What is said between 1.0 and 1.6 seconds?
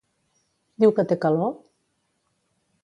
que té calor?